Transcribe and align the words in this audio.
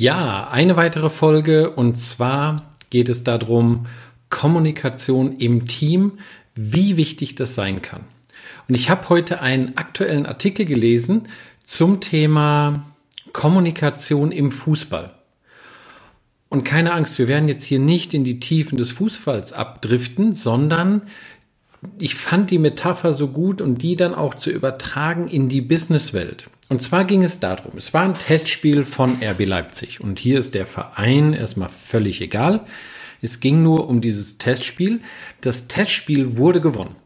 Ja, 0.00 0.48
eine 0.48 0.78
weitere 0.78 1.10
Folge 1.10 1.72
und 1.72 1.96
zwar 1.96 2.70
geht 2.88 3.10
es 3.10 3.22
darum, 3.22 3.84
Kommunikation 4.30 5.36
im 5.36 5.66
Team, 5.66 6.20
wie 6.54 6.96
wichtig 6.96 7.34
das 7.34 7.54
sein 7.54 7.82
kann. 7.82 8.04
Und 8.66 8.76
ich 8.76 8.88
habe 8.88 9.10
heute 9.10 9.42
einen 9.42 9.76
aktuellen 9.76 10.24
Artikel 10.24 10.64
gelesen 10.64 11.28
zum 11.66 12.00
Thema 12.00 12.86
Kommunikation 13.34 14.32
im 14.32 14.52
Fußball. 14.52 15.12
Und 16.48 16.64
keine 16.64 16.94
Angst, 16.94 17.18
wir 17.18 17.28
werden 17.28 17.50
jetzt 17.50 17.64
hier 17.64 17.78
nicht 17.78 18.14
in 18.14 18.24
die 18.24 18.40
Tiefen 18.40 18.78
des 18.78 18.92
Fußballs 18.92 19.52
abdriften, 19.52 20.32
sondern 20.32 21.02
ich 21.98 22.14
fand 22.14 22.50
die 22.50 22.58
Metapher 22.58 23.12
so 23.14 23.28
gut 23.28 23.60
und 23.60 23.82
die 23.82 23.96
dann 23.96 24.14
auch 24.14 24.34
zu 24.34 24.50
übertragen 24.50 25.28
in 25.28 25.48
die 25.48 25.62
Businesswelt. 25.62 26.50
Und 26.68 26.82
zwar 26.82 27.04
ging 27.04 27.22
es 27.22 27.40
darum, 27.40 27.72
es 27.76 27.94
war 27.94 28.02
ein 28.02 28.18
Testspiel 28.18 28.84
von 28.84 29.22
RB 29.22 29.46
Leipzig 29.46 30.00
und 30.00 30.18
hier 30.18 30.38
ist 30.38 30.54
der 30.54 30.66
Verein 30.66 31.32
erstmal 31.32 31.68
völlig 31.68 32.20
egal. 32.20 32.64
Es 33.22 33.40
ging 33.40 33.62
nur 33.62 33.88
um 33.88 34.00
dieses 34.00 34.38
Testspiel. 34.38 35.00
Das 35.40 35.68
Testspiel 35.68 36.36
wurde 36.36 36.60
gewonnen. 36.60 36.96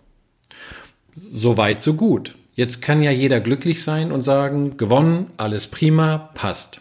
Soweit, 1.16 1.82
so 1.82 1.95
gut. 1.95 2.37
Jetzt 2.54 2.82
kann 2.82 3.02
ja 3.02 3.10
jeder 3.10 3.41
glücklich 3.41 3.82
sein 3.82 4.12
und 4.12 4.23
sagen, 4.23 4.77
gewonnen, 4.77 5.30
alles 5.37 5.66
prima, 5.66 6.30
passt. 6.34 6.80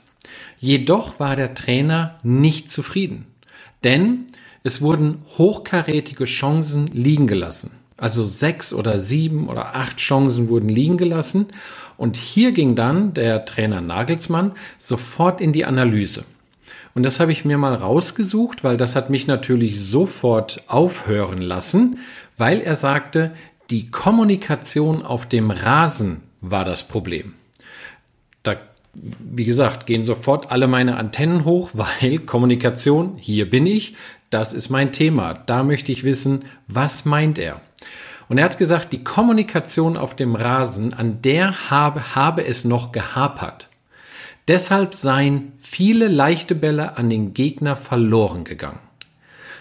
Jedoch 0.59 1.19
war 1.19 1.35
der 1.35 1.55
Trainer 1.55 2.19
nicht 2.21 2.69
zufrieden, 2.69 3.25
denn 3.83 4.27
es 4.63 4.81
wurden 4.81 5.19
hochkarätige 5.37 6.25
Chancen 6.25 6.87
liegen 6.87 7.27
gelassen. 7.27 7.71
Also 7.97 8.25
sechs 8.25 8.73
oder 8.73 8.97
sieben 8.99 9.47
oder 9.47 9.75
acht 9.75 9.97
Chancen 9.97 10.49
wurden 10.49 10.69
liegen 10.69 10.97
gelassen. 10.97 11.47
Und 11.97 12.17
hier 12.17 12.51
ging 12.51 12.75
dann 12.75 13.13
der 13.13 13.45
Trainer 13.45 13.81
Nagelsmann 13.81 14.53
sofort 14.77 15.41
in 15.41 15.53
die 15.53 15.65
Analyse. 15.65 16.23
Und 16.95 17.03
das 17.03 17.19
habe 17.19 17.31
ich 17.31 17.45
mir 17.45 17.57
mal 17.57 17.73
rausgesucht, 17.73 18.63
weil 18.63 18.77
das 18.77 18.95
hat 18.95 19.09
mich 19.09 19.27
natürlich 19.27 19.81
sofort 19.81 20.63
aufhören 20.67 21.41
lassen, 21.41 21.99
weil 22.37 22.61
er 22.61 22.75
sagte, 22.75 23.31
die 23.69 23.89
Kommunikation 23.89 25.03
auf 25.03 25.25
dem 25.25 25.49
Rasen 25.49 26.21
war 26.41 26.65
das 26.65 26.83
Problem. 26.83 27.33
Da, 28.43 28.57
wie 28.93 29.45
gesagt, 29.45 29.87
gehen 29.87 30.03
sofort 30.03 30.51
alle 30.51 30.67
meine 30.67 30.97
Antennen 30.97 31.45
hoch, 31.45 31.71
weil 31.73 32.19
Kommunikation, 32.19 33.17
hier 33.17 33.49
bin 33.49 33.65
ich, 33.65 33.95
das 34.29 34.53
ist 34.53 34.69
mein 34.69 34.91
Thema. 34.91 35.33
Da 35.33 35.63
möchte 35.63 35.91
ich 35.91 36.03
wissen, 36.03 36.45
was 36.67 37.05
meint 37.05 37.39
er? 37.39 37.61
Und 38.29 38.37
er 38.37 38.45
hat 38.45 38.57
gesagt, 38.57 38.93
die 38.93 39.03
Kommunikation 39.03 39.97
auf 39.97 40.15
dem 40.15 40.35
Rasen, 40.35 40.93
an 40.93 41.21
der 41.21 41.69
habe, 41.69 42.15
habe 42.15 42.45
es 42.45 42.65
noch 42.65 42.91
gehapert. 42.91 43.69
Deshalb 44.47 44.93
seien 44.93 45.53
viele 45.61 46.07
leichte 46.07 46.55
Bälle 46.55 46.97
an 46.97 47.09
den 47.09 47.33
Gegner 47.33 47.77
verloren 47.77 48.43
gegangen. 48.43 48.79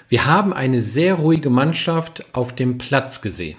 Wir 0.08 0.26
haben 0.26 0.52
eine 0.52 0.80
sehr 0.80 1.14
ruhige 1.14 1.50
Mannschaft 1.50 2.24
auf 2.34 2.54
dem 2.54 2.78
Platz 2.78 3.22
gesehen. 3.22 3.58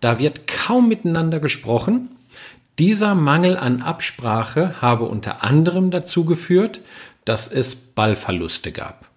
Da 0.00 0.18
wird 0.18 0.46
kaum 0.46 0.88
miteinander 0.88 1.38
gesprochen. 1.38 2.08
Dieser 2.78 3.14
Mangel 3.14 3.56
an 3.56 3.82
Absprache 3.82 4.80
habe 4.80 5.04
unter 5.04 5.44
anderem 5.44 5.90
dazu 5.90 6.24
geführt, 6.24 6.80
dass 7.24 7.48
es 7.48 7.74
Ballverluste 7.74 8.72
gab. 8.72 9.08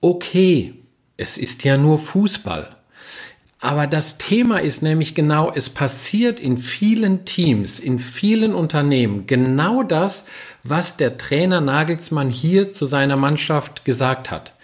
Okay, 0.00 0.74
es 1.16 1.36
ist 1.36 1.64
ja 1.64 1.76
nur 1.76 1.98
Fußball. 1.98 2.70
Aber 3.62 3.86
das 3.86 4.16
Thema 4.16 4.58
ist 4.58 4.82
nämlich 4.82 5.14
genau, 5.14 5.52
es 5.54 5.68
passiert 5.68 6.40
in 6.40 6.56
vielen 6.56 7.26
Teams, 7.26 7.78
in 7.78 7.98
vielen 7.98 8.54
Unternehmen 8.54 9.26
genau 9.26 9.82
das, 9.82 10.24
was 10.62 10.96
der 10.96 11.18
Trainer 11.18 11.60
Nagelsmann 11.60 12.30
hier 12.30 12.72
zu 12.72 12.86
seiner 12.86 13.16
Mannschaft 13.16 13.84
gesagt 13.84 14.30
hat 14.30 14.54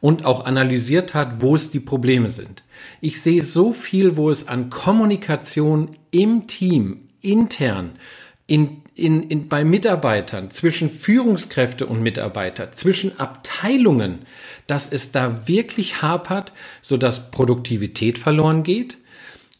und 0.00 0.24
auch 0.24 0.44
analysiert 0.44 1.14
hat, 1.14 1.42
wo 1.42 1.56
es 1.56 1.72
die 1.72 1.80
Probleme 1.80 2.28
sind. 2.28 2.62
Ich 3.00 3.20
sehe 3.22 3.42
so 3.42 3.72
viel, 3.72 4.16
wo 4.16 4.30
es 4.30 4.46
an 4.46 4.70
Kommunikation 4.70 5.96
im 6.12 6.46
Team, 6.46 7.06
intern, 7.22 7.98
in, 8.46 8.82
in, 8.94 9.22
in, 9.30 9.48
bei 9.48 9.64
Mitarbeitern, 9.64 10.50
zwischen 10.50 10.90
Führungskräfte 10.90 11.86
und 11.86 12.02
Mitarbeiter, 12.02 12.72
zwischen 12.72 13.18
Abteilungen, 13.18 14.20
dass 14.66 14.90
es 14.90 15.12
da 15.12 15.48
wirklich 15.48 16.02
hapert, 16.02 16.52
sodass 16.82 17.30
Produktivität 17.30 18.18
verloren 18.18 18.62
geht, 18.62 18.98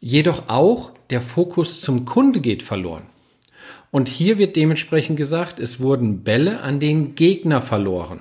jedoch 0.00 0.48
auch 0.48 0.92
der 1.10 1.20
Fokus 1.20 1.80
zum 1.80 2.04
Kunde 2.04 2.40
geht 2.40 2.62
verloren. 2.62 3.06
Und 3.90 4.08
hier 4.08 4.38
wird 4.38 4.56
dementsprechend 4.56 5.16
gesagt, 5.16 5.60
es 5.60 5.80
wurden 5.80 6.24
Bälle 6.24 6.60
an 6.60 6.80
den 6.80 7.14
Gegner 7.14 7.62
verloren. 7.62 8.20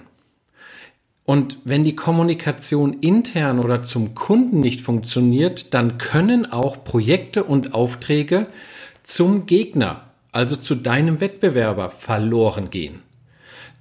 Und 1.25 1.57
wenn 1.63 1.83
die 1.83 1.95
Kommunikation 1.95 2.99
intern 2.99 3.59
oder 3.59 3.81
zum 3.81 4.13
Kunden 4.13 4.59
nicht 4.59 4.81
funktioniert, 4.81 5.73
dann 5.73 5.97
können 5.97 6.51
auch 6.51 6.83
Projekte 6.83 7.43
und 7.43 7.73
Aufträge 7.73 8.47
zum 9.03 9.45
Gegner 9.45 10.12
also 10.33 10.57
zu 10.57 10.75
deinem 10.75 11.21
Wettbewerber, 11.21 11.89
verloren 11.89 12.69
gehen. 12.69 12.99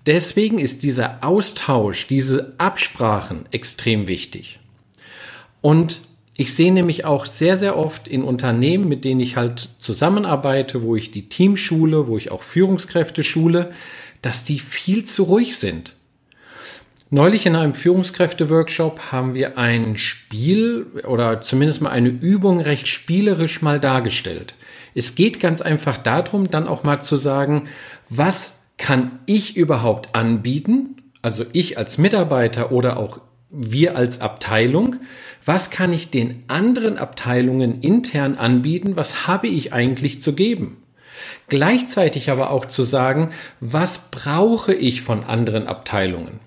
Deswegen 0.06 0.58
ist 0.58 0.82
dieser 0.82 1.24
Austausch, 1.24 2.06
diese 2.06 2.54
Absprachen 2.58 3.46
extrem 3.50 4.06
wichtig. 4.06 4.60
Und 5.60 6.00
ich 6.36 6.54
sehe 6.54 6.72
nämlich 6.72 7.04
auch 7.04 7.26
sehr, 7.26 7.56
sehr 7.56 7.76
oft 7.76 8.08
in 8.08 8.24
Unternehmen, 8.24 8.88
mit 8.88 9.04
denen 9.04 9.20
ich 9.20 9.36
halt 9.36 9.70
zusammenarbeite, 9.78 10.82
wo 10.82 10.96
ich 10.96 11.10
die 11.10 11.28
Teams 11.28 11.60
schule, 11.60 12.06
wo 12.08 12.16
ich 12.16 12.30
auch 12.30 12.42
Führungskräfte 12.42 13.22
schule, 13.22 13.72
dass 14.22 14.44
die 14.44 14.58
viel 14.58 15.04
zu 15.04 15.24
ruhig 15.24 15.56
sind. 15.56 15.94
Neulich 17.14 17.44
in 17.44 17.56
einem 17.56 17.74
Führungskräfte-Workshop 17.74 19.12
haben 19.12 19.34
wir 19.34 19.58
ein 19.58 19.98
Spiel 19.98 20.86
oder 21.06 21.42
zumindest 21.42 21.82
mal 21.82 21.90
eine 21.90 22.08
Übung 22.08 22.58
recht 22.58 22.86
spielerisch 22.86 23.60
mal 23.60 23.78
dargestellt. 23.78 24.54
Es 24.94 25.14
geht 25.14 25.38
ganz 25.38 25.60
einfach 25.60 25.98
darum, 25.98 26.50
dann 26.50 26.66
auch 26.66 26.84
mal 26.84 27.02
zu 27.02 27.18
sagen, 27.18 27.68
was 28.08 28.60
kann 28.78 29.18
ich 29.26 29.58
überhaupt 29.58 30.16
anbieten? 30.16 31.02
Also 31.20 31.44
ich 31.52 31.76
als 31.76 31.98
Mitarbeiter 31.98 32.72
oder 32.72 32.96
auch 32.96 33.20
wir 33.50 33.94
als 33.94 34.22
Abteilung. 34.22 34.96
Was 35.44 35.68
kann 35.68 35.92
ich 35.92 36.10
den 36.10 36.42
anderen 36.48 36.96
Abteilungen 36.96 37.82
intern 37.82 38.36
anbieten? 38.36 38.96
Was 38.96 39.26
habe 39.26 39.48
ich 39.48 39.74
eigentlich 39.74 40.22
zu 40.22 40.34
geben? 40.34 40.78
Gleichzeitig 41.48 42.30
aber 42.30 42.48
auch 42.48 42.64
zu 42.64 42.84
sagen, 42.84 43.32
was 43.60 43.98
brauche 44.10 44.72
ich 44.72 45.02
von 45.02 45.24
anderen 45.24 45.66
Abteilungen? 45.66 46.40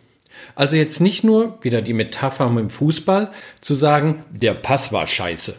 Also 0.54 0.76
jetzt 0.76 1.02
nicht 1.02 1.24
nur, 1.24 1.58
wieder 1.62 1.82
die 1.82 1.94
Metapher 1.94 2.50
mit 2.50 2.60
dem 2.60 2.70
Fußball, 2.70 3.32
zu 3.62 3.76
sagen, 3.76 4.24
der 4.32 4.54
Pass 4.54 4.94
war 4.94 5.08
scheiße, 5.08 5.56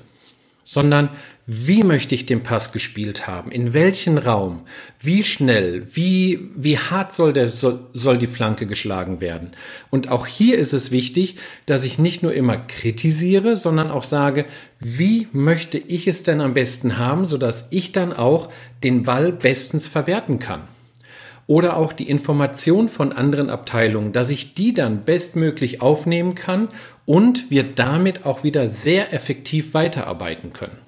sondern 0.65 1.11
wie 1.49 1.85
möchte 1.85 2.17
ich 2.17 2.27
den 2.27 2.43
Pass 2.43 2.73
gespielt 2.73 3.29
haben? 3.29 3.53
In 3.53 3.73
welchen 3.73 4.19
Raum? 4.19 4.63
Wie 4.99 5.23
schnell? 5.23 5.87
Wie, 5.95 6.51
wie 6.57 6.77
hart 6.77 7.13
soll, 7.13 7.33
der, 7.33 7.51
soll, 7.51 7.87
soll 7.93 8.19
die 8.19 8.27
Flanke 8.27 8.67
geschlagen 8.67 9.21
werden? 9.21 9.53
Und 9.91 10.09
auch 10.09 10.27
hier 10.27 10.59
ist 10.59 10.73
es 10.73 10.91
wichtig, 10.91 11.37
dass 11.65 11.85
ich 11.85 12.01
nicht 12.01 12.25
nur 12.25 12.33
immer 12.35 12.57
kritisiere, 12.57 13.57
sondern 13.57 13.93
auch 13.93 14.03
sage, 14.03 14.45
wie 14.81 15.29
möchte 15.31 15.79
ich 15.79 16.09
es 16.09 16.25
denn 16.25 16.41
am 16.41 16.53
besten 16.53 16.99
haben, 16.99 17.27
sodass 17.27 17.69
ich 17.71 17.93
dann 17.93 18.13
auch 18.13 18.51
den 18.83 19.05
Ball 19.05 19.31
bestens 19.31 19.87
verwerten 19.87 20.41
kann? 20.41 20.63
Oder 21.47 21.77
auch 21.77 21.93
die 21.93 22.09
Information 22.09 22.89
von 22.89 23.12
anderen 23.12 23.51
Abteilungen, 23.51 24.12
dass 24.12 24.31
ich 24.31 24.55
die 24.55 24.75
dann 24.75 25.05
bestmöglich 25.05 25.81
aufnehmen 25.81 26.34
kann 26.34 26.69
und 27.05 27.51
wir 27.51 27.62
damit 27.62 28.27
auch 28.27 28.43
wieder 28.43 28.67
sehr 28.67 29.12
effektiv 29.12 29.73
weiterarbeiten 29.73 30.53
können. 30.53 30.79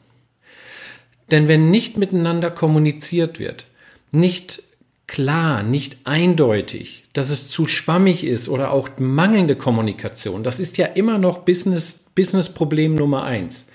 Denn 1.30 1.46
wenn 1.46 1.70
nicht 1.70 1.96
miteinander 1.96 2.50
kommuniziert 2.50 3.38
wird, 3.38 3.66
nicht 4.10 4.62
klar, 5.06 5.62
nicht 5.62 5.98
eindeutig, 6.04 7.04
dass 7.12 7.30
es 7.30 7.48
zu 7.48 7.66
schwammig 7.66 8.24
ist 8.24 8.48
oder 8.48 8.72
auch 8.72 8.88
mangelnde 8.98 9.54
Kommunikation, 9.54 10.42
das 10.42 10.58
ist 10.58 10.76
ja 10.76 10.86
immer 10.86 11.18
noch 11.18 11.38
Business, 11.38 12.00
Business 12.14 12.48
Problem 12.48 12.94
Nummer 12.94 13.22
eins, 13.24 13.68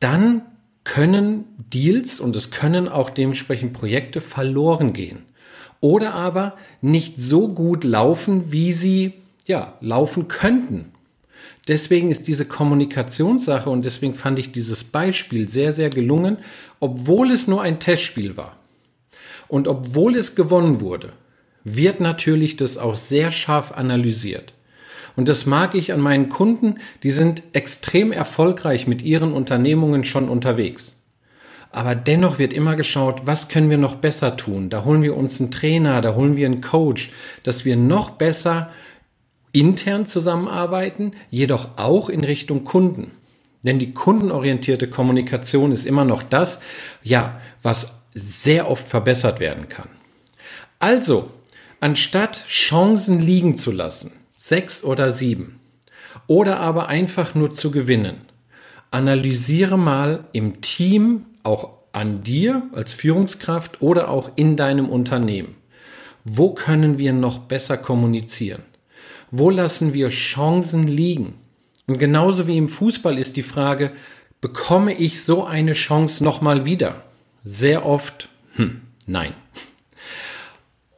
dann 0.00 0.42
können 0.84 1.44
Deals 1.58 2.20
und 2.20 2.34
es 2.36 2.50
können 2.50 2.88
auch 2.88 3.10
dementsprechend 3.10 3.72
Projekte 3.72 4.20
verloren 4.20 4.92
gehen 4.92 5.25
oder 5.80 6.14
aber 6.14 6.54
nicht 6.80 7.18
so 7.18 7.48
gut 7.48 7.84
laufen, 7.84 8.52
wie 8.52 8.72
sie 8.72 9.14
ja 9.46 9.74
laufen 9.80 10.28
könnten. 10.28 10.92
Deswegen 11.68 12.10
ist 12.10 12.28
diese 12.28 12.44
Kommunikationssache 12.44 13.68
und 13.68 13.84
deswegen 13.84 14.14
fand 14.14 14.38
ich 14.38 14.52
dieses 14.52 14.84
Beispiel 14.84 15.48
sehr, 15.48 15.72
sehr 15.72 15.90
gelungen, 15.90 16.38
obwohl 16.78 17.30
es 17.30 17.48
nur 17.48 17.62
ein 17.62 17.80
Testspiel 17.80 18.36
war. 18.36 18.56
Und 19.48 19.68
obwohl 19.68 20.16
es 20.16 20.34
gewonnen 20.34 20.80
wurde, 20.80 21.12
wird 21.64 22.00
natürlich 22.00 22.56
das 22.56 22.78
auch 22.78 22.94
sehr 22.94 23.32
scharf 23.32 23.72
analysiert. 23.72 24.54
Und 25.16 25.28
das 25.28 25.46
mag 25.46 25.74
ich 25.74 25.92
an 25.92 26.00
meinen 26.00 26.28
Kunden, 26.28 26.76
die 27.02 27.10
sind 27.10 27.42
extrem 27.52 28.12
erfolgreich 28.12 28.86
mit 28.86 29.02
ihren 29.02 29.32
Unternehmungen 29.32 30.04
schon 30.04 30.28
unterwegs. 30.28 30.95
Aber 31.76 31.94
dennoch 31.94 32.38
wird 32.38 32.54
immer 32.54 32.74
geschaut, 32.74 33.26
was 33.26 33.48
können 33.48 33.68
wir 33.68 33.76
noch 33.76 33.96
besser 33.96 34.38
tun? 34.38 34.70
Da 34.70 34.86
holen 34.86 35.02
wir 35.02 35.14
uns 35.14 35.38
einen 35.38 35.50
Trainer, 35.50 36.00
da 36.00 36.14
holen 36.14 36.34
wir 36.34 36.46
einen 36.46 36.62
Coach, 36.62 37.10
dass 37.42 37.66
wir 37.66 37.76
noch 37.76 38.12
besser 38.12 38.70
intern 39.52 40.06
zusammenarbeiten, 40.06 41.12
jedoch 41.28 41.76
auch 41.76 42.08
in 42.08 42.24
Richtung 42.24 42.64
Kunden. 42.64 43.10
Denn 43.62 43.78
die 43.78 43.92
kundenorientierte 43.92 44.88
Kommunikation 44.88 45.70
ist 45.70 45.84
immer 45.84 46.06
noch 46.06 46.22
das, 46.22 46.60
ja, 47.02 47.42
was 47.62 47.92
sehr 48.14 48.70
oft 48.70 48.88
verbessert 48.88 49.38
werden 49.38 49.68
kann. 49.68 49.90
Also, 50.78 51.30
anstatt 51.80 52.46
Chancen 52.48 53.20
liegen 53.20 53.54
zu 53.54 53.70
lassen, 53.70 54.12
sechs 54.34 54.82
oder 54.82 55.10
sieben, 55.10 55.60
oder 56.26 56.58
aber 56.58 56.88
einfach 56.88 57.34
nur 57.34 57.52
zu 57.52 57.70
gewinnen, 57.70 58.22
analysiere 58.90 59.76
mal 59.76 60.24
im 60.32 60.62
Team, 60.62 61.26
auch 61.46 61.70
an 61.92 62.22
dir 62.22 62.68
als 62.72 62.92
Führungskraft 62.92 63.80
oder 63.80 64.10
auch 64.10 64.32
in 64.36 64.56
deinem 64.56 64.88
Unternehmen. 64.88 65.54
Wo 66.24 66.52
können 66.52 66.98
wir 66.98 67.12
noch 67.12 67.38
besser 67.38 67.78
kommunizieren? 67.78 68.62
Wo 69.30 69.50
lassen 69.50 69.94
wir 69.94 70.08
Chancen 70.08 70.86
liegen? 70.86 71.34
Und 71.86 71.98
genauso 71.98 72.46
wie 72.46 72.56
im 72.56 72.68
Fußball 72.68 73.16
ist 73.18 73.36
die 73.36 73.42
Frage, 73.42 73.92
bekomme 74.40 74.92
ich 74.92 75.22
so 75.22 75.44
eine 75.44 75.72
Chance 75.72 76.22
nochmal 76.22 76.64
wieder? 76.64 77.04
Sehr 77.44 77.86
oft, 77.86 78.28
hm, 78.54 78.82
nein. 79.06 79.32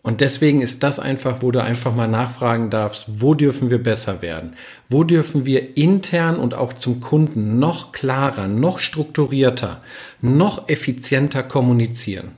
Und 0.08 0.22
deswegen 0.22 0.62
ist 0.62 0.82
das 0.84 0.98
einfach, 0.98 1.42
wo 1.42 1.50
du 1.50 1.62
einfach 1.62 1.94
mal 1.94 2.08
nachfragen 2.08 2.70
darfst, 2.70 3.04
wo 3.20 3.34
dürfen 3.34 3.68
wir 3.68 3.82
besser 3.82 4.22
werden? 4.22 4.54
Wo 4.88 5.04
dürfen 5.04 5.44
wir 5.44 5.76
intern 5.76 6.36
und 6.36 6.54
auch 6.54 6.72
zum 6.72 7.02
Kunden 7.02 7.58
noch 7.58 7.92
klarer, 7.92 8.48
noch 8.48 8.78
strukturierter, 8.78 9.82
noch 10.22 10.70
effizienter 10.70 11.42
kommunizieren? 11.42 12.30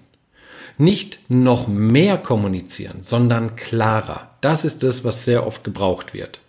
Nicht 0.79 1.21
noch 1.29 1.69
mehr 1.69 2.19
kommunizieren, 2.19 3.03
sondern 3.03 3.55
klarer. 3.55 4.31
Das 4.41 4.65
ist 4.65 4.83
das, 4.83 5.05
was 5.05 5.25
sehr 5.25 5.47
oft 5.47 5.63
gebraucht 5.63 6.13
wird. 6.13 6.41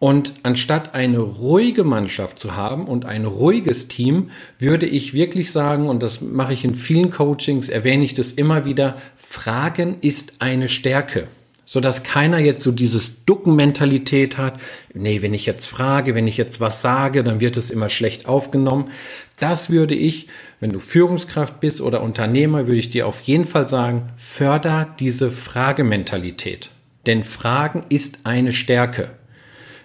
Und 0.00 0.34
anstatt 0.44 0.94
eine 0.94 1.18
ruhige 1.18 1.82
Mannschaft 1.82 2.38
zu 2.38 2.54
haben 2.54 2.86
und 2.86 3.04
ein 3.04 3.24
ruhiges 3.24 3.88
Team, 3.88 4.30
würde 4.60 4.86
ich 4.86 5.12
wirklich 5.12 5.50
sagen, 5.50 5.88
und 5.88 6.04
das 6.04 6.20
mache 6.20 6.52
ich 6.52 6.64
in 6.64 6.76
vielen 6.76 7.10
Coachings, 7.10 7.68
erwähne 7.68 8.04
ich 8.04 8.14
das 8.14 8.30
immer 8.30 8.64
wieder, 8.64 8.96
Fragen 9.30 9.98
ist 10.00 10.34
eine 10.38 10.70
Stärke. 10.70 11.28
So 11.66 11.80
dass 11.80 12.02
keiner 12.02 12.38
jetzt 12.38 12.62
so 12.62 12.72
dieses 12.72 13.26
Duckenmentalität 13.26 14.38
hat. 14.38 14.58
Nee, 14.94 15.20
wenn 15.20 15.34
ich 15.34 15.44
jetzt 15.44 15.66
frage, 15.66 16.14
wenn 16.14 16.26
ich 16.26 16.38
jetzt 16.38 16.62
was 16.62 16.80
sage, 16.80 17.22
dann 17.22 17.38
wird 17.38 17.58
es 17.58 17.68
immer 17.68 17.90
schlecht 17.90 18.24
aufgenommen. 18.24 18.90
Das 19.38 19.68
würde 19.68 19.94
ich, 19.94 20.28
wenn 20.60 20.72
du 20.72 20.80
Führungskraft 20.80 21.60
bist 21.60 21.82
oder 21.82 22.02
Unternehmer, 22.02 22.66
würde 22.66 22.78
ich 22.78 22.88
dir 22.88 23.06
auf 23.06 23.20
jeden 23.20 23.44
Fall 23.44 23.68
sagen, 23.68 24.08
förder 24.16 24.94
diese 24.98 25.30
Fragementalität. 25.30 26.70
Denn 27.04 27.22
Fragen 27.22 27.84
ist 27.90 28.20
eine 28.24 28.52
Stärke. 28.52 29.10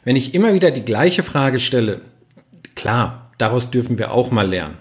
Wenn 0.06 0.16
ich 0.16 0.34
immer 0.34 0.54
wieder 0.54 0.72
die 0.72 0.86
gleiche 0.86 1.22
Frage 1.22 1.60
stelle, 1.60 2.00
klar, 2.76 3.34
daraus 3.38 3.72
dürfen 3.72 3.98
wir 3.98 4.12
auch 4.12 4.32
mal 4.32 4.48
lernen. 4.48 4.78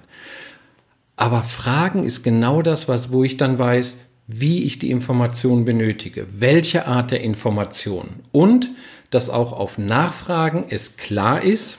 Aber 1.16 1.42
Fragen 1.42 2.04
ist 2.04 2.22
genau 2.22 2.62
das, 2.62 2.86
was, 2.86 3.10
wo 3.10 3.24
ich 3.24 3.36
dann 3.36 3.58
weiß, 3.58 3.98
wie 4.34 4.64
ich 4.64 4.78
die 4.78 4.90
Information 4.90 5.64
benötige, 5.64 6.26
welche 6.38 6.86
Art 6.86 7.10
der 7.10 7.20
Information 7.22 8.08
und 8.32 8.70
dass 9.10 9.28
auch 9.28 9.52
auf 9.52 9.78
Nachfragen 9.78 10.64
es 10.70 10.96
klar 10.96 11.42
ist, 11.42 11.78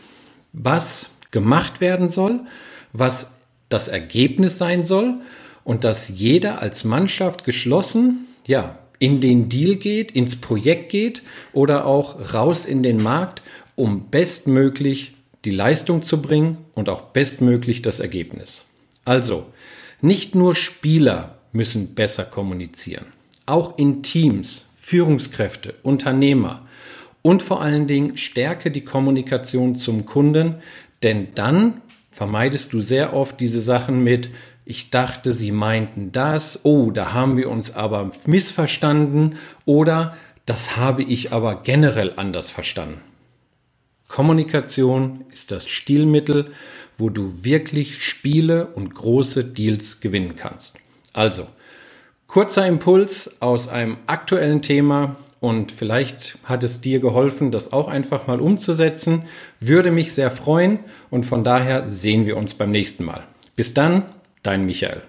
was 0.53 1.09
gemacht 1.31 1.81
werden 1.81 2.09
soll, 2.09 2.41
was 2.93 3.31
das 3.69 3.87
Ergebnis 3.87 4.57
sein 4.57 4.85
soll 4.85 5.15
und 5.63 5.83
dass 5.83 6.09
jeder 6.09 6.61
als 6.61 6.83
Mannschaft 6.83 7.43
geschlossen, 7.43 8.27
ja, 8.45 8.77
in 8.99 9.19
den 9.19 9.49
Deal 9.49 9.75
geht, 9.75 10.11
ins 10.11 10.35
Projekt 10.35 10.89
geht 10.89 11.23
oder 11.51 11.85
auch 11.85 12.33
raus 12.33 12.65
in 12.65 12.83
den 12.83 13.01
Markt, 13.01 13.41
um 13.75 14.09
bestmöglich 14.09 15.15
die 15.43 15.51
Leistung 15.51 16.03
zu 16.03 16.21
bringen 16.21 16.59
und 16.75 16.87
auch 16.87 17.01
bestmöglich 17.01 17.81
das 17.81 17.99
Ergebnis. 17.99 18.63
Also, 19.03 19.47
nicht 20.01 20.35
nur 20.35 20.55
Spieler 20.55 21.39
müssen 21.53 21.95
besser 21.95 22.25
kommunizieren, 22.25 23.05
auch 23.45 23.77
in 23.77 24.03
Teams, 24.03 24.65
Führungskräfte, 24.81 25.75
Unternehmer 25.83 26.67
und 27.21 27.41
vor 27.41 27.61
allen 27.61 27.87
Dingen 27.87 28.17
stärke 28.17 28.69
die 28.69 28.83
Kommunikation 28.83 29.77
zum 29.77 30.05
Kunden, 30.05 30.55
denn 31.03 31.29
dann 31.35 31.81
vermeidest 32.11 32.73
du 32.73 32.81
sehr 32.81 33.13
oft 33.13 33.39
diese 33.39 33.61
Sachen 33.61 34.03
mit, 34.03 34.29
ich 34.65 34.89
dachte, 34.89 35.31
Sie 35.31 35.51
meinten 35.51 36.11
das, 36.11 36.61
oh, 36.63 36.91
da 36.91 37.13
haben 37.13 37.37
wir 37.37 37.49
uns 37.49 37.73
aber 37.73 38.11
missverstanden 38.25 39.37
oder 39.65 40.15
das 40.45 40.77
habe 40.77 41.03
ich 41.03 41.31
aber 41.31 41.63
generell 41.63 42.13
anders 42.15 42.49
verstanden. 42.49 43.01
Kommunikation 44.07 45.25
ist 45.31 45.51
das 45.51 45.67
Stilmittel, 45.67 46.51
wo 46.97 47.09
du 47.09 47.43
wirklich 47.43 48.03
Spiele 48.03 48.67
und 48.67 48.93
große 48.93 49.43
Deals 49.43 50.01
gewinnen 50.01 50.35
kannst. 50.35 50.75
Also, 51.13 51.47
kurzer 52.27 52.67
Impuls 52.67 53.31
aus 53.39 53.67
einem 53.67 53.97
aktuellen 54.07 54.61
Thema 54.61 55.15
und 55.39 55.71
vielleicht 55.71 56.37
hat 56.43 56.63
es 56.63 56.81
dir 56.81 56.99
geholfen, 56.99 57.51
das 57.51 57.71
auch 57.71 57.87
einfach 57.87 58.27
mal 58.27 58.39
umzusetzen. 58.39 59.23
Würde 59.59 59.91
mich 59.91 60.13
sehr 60.13 60.31
freuen 60.31 60.79
und 61.09 61.25
von 61.25 61.43
daher 61.43 61.89
sehen 61.89 62.25
wir 62.25 62.37
uns 62.37 62.53
beim 62.53 62.71
nächsten 62.71 63.03
Mal. 63.03 63.23
Bis 63.55 63.73
dann, 63.73 64.03
Dein 64.43 64.65
Michael. 64.65 65.01